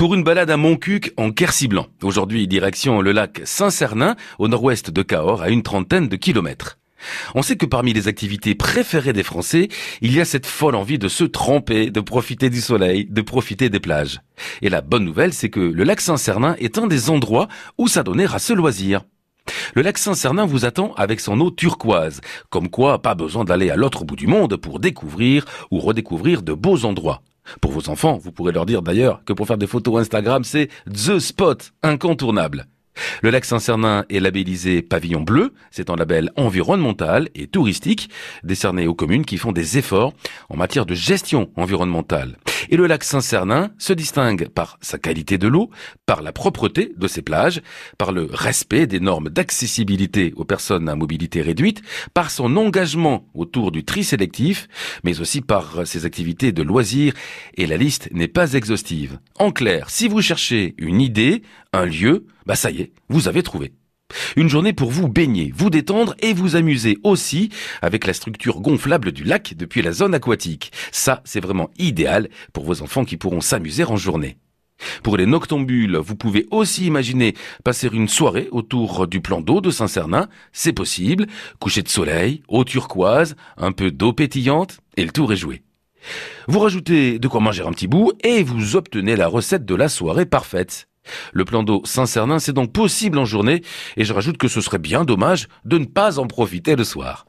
[0.00, 1.86] pour une balade à Montcuq en Quercy-Blanc.
[2.02, 6.78] Aujourd'hui, direction le lac Saint-Cernin, au nord-ouest de Cahors, à une trentaine de kilomètres.
[7.34, 9.68] On sait que parmi les activités préférées des Français,
[10.00, 13.68] il y a cette folle envie de se tremper, de profiter du soleil, de profiter
[13.68, 14.22] des plages.
[14.62, 18.24] Et la bonne nouvelle, c'est que le lac Saint-Cernin est un des endroits où s'adonner
[18.32, 19.02] à ce loisir.
[19.74, 23.76] Le lac Saint-Cernin vous attend avec son eau turquoise, comme quoi pas besoin d'aller à
[23.76, 27.20] l'autre bout du monde pour découvrir ou redécouvrir de beaux endroits.
[27.60, 30.68] Pour vos enfants, vous pourrez leur dire d'ailleurs que pour faire des photos Instagram, c'est
[30.86, 32.66] The Spot, incontournable.
[33.22, 38.10] Le lac Saint-Cernin est labellisé pavillon bleu, c'est un label environnemental et touristique
[38.42, 40.12] décerné aux communes qui font des efforts
[40.48, 42.36] en matière de gestion environnementale.
[42.70, 45.70] Et le lac Saint-Cernin se distingue par sa qualité de l'eau,
[46.06, 47.62] par la propreté de ses plages,
[47.98, 51.82] par le respect des normes d'accessibilité aux personnes à mobilité réduite,
[52.14, 54.68] par son engagement autour du tri sélectif,
[55.02, 57.12] mais aussi par ses activités de loisirs,
[57.56, 59.18] et la liste n'est pas exhaustive.
[59.36, 63.42] En clair, si vous cherchez une idée, un lieu, bah ça y est, vous avez
[63.42, 63.72] trouvé.
[64.36, 67.50] Une journée pour vous baigner, vous détendre et vous amuser aussi
[67.82, 70.72] avec la structure gonflable du lac depuis la zone aquatique.
[70.92, 74.38] Ça, c'est vraiment idéal pour vos enfants qui pourront s'amuser en journée.
[75.02, 79.70] Pour les noctambules, vous pouvez aussi imaginer passer une soirée autour du plan d'eau de
[79.70, 80.28] Saint-Cernin.
[80.52, 81.26] C'est possible.
[81.58, 85.62] Coucher de soleil, eau turquoise, un peu d'eau pétillante et le tour est joué.
[86.48, 89.88] Vous rajoutez de quoi manger un petit bout et vous obtenez la recette de la
[89.88, 90.89] soirée parfaite.
[91.32, 93.62] Le plan d'eau Saint-Cernin, c'est donc possible en journée,
[93.96, 97.26] et je rajoute que ce serait bien dommage de ne pas en profiter le soir.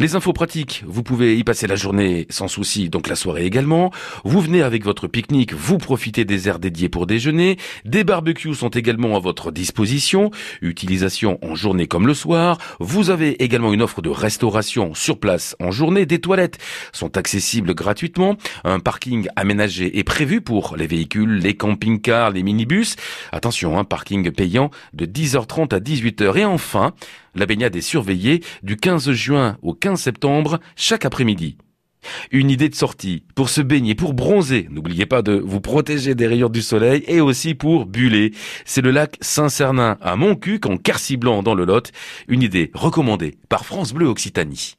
[0.00, 3.92] Les infos pratiques, vous pouvez y passer la journée sans souci, donc la soirée également.
[4.24, 7.58] Vous venez avec votre pique-nique, vous profitez des aires dédiées pour déjeuner.
[7.84, 12.58] Des barbecues sont également à votre disposition, utilisation en journée comme le soir.
[12.80, 16.06] Vous avez également une offre de restauration sur place en journée.
[16.06, 16.58] Des toilettes
[16.92, 18.36] sont accessibles gratuitement.
[18.64, 22.96] Un parking aménagé est prévu pour les véhicules, les camping-cars, les minibus.
[23.30, 26.36] Attention, un parking payant de 10h30 à 18h.
[26.38, 26.94] Et enfin,
[27.34, 31.56] la baignade est surveillée du 15 juin au 15 septembre chaque après-midi.
[32.30, 34.68] Une idée de sortie pour se baigner, pour bronzer.
[34.70, 38.32] N'oubliez pas de vous protéger des rayures du soleil et aussi pour buller.
[38.64, 41.92] C'est le lac Saint-Cernin à Montcuq en Quercy Blanc dans le Lot.
[42.28, 44.72] Une idée recommandée par France Bleu Occitanie.